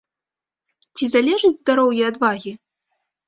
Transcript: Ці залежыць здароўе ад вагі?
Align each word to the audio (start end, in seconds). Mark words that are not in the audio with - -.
Ці 0.95 1.09
залежыць 1.15 1.53
здароўе 1.61 2.03
ад 2.09 2.17
вагі? 2.23 2.51